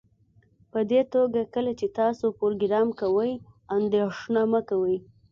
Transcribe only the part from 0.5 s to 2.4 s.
پدې توګه کله چې تاسو